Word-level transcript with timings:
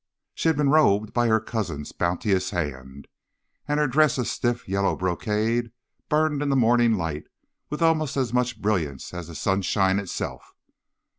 "She 0.33 0.49
had 0.49 0.57
been 0.57 0.71
robed 0.71 1.13
by 1.13 1.27
her 1.27 1.39
cousin's 1.39 1.91
bounteous 1.91 2.49
hand, 2.49 3.07
and 3.67 3.79
her 3.79 3.85
dress 3.87 4.17
of 4.17 4.25
stiff 4.27 4.67
yellow 4.67 4.95
brocade 4.95 5.69
burned 6.09 6.41
in 6.41 6.49
the 6.49 6.55
morning 6.55 6.95
light 6.95 7.25
with 7.69 7.83
almost 7.83 8.17
as 8.17 8.33
much 8.33 8.59
brilliance 8.59 9.13
as 9.13 9.27
the 9.27 9.35
sunshine 9.35 9.99
itself. 9.99 10.55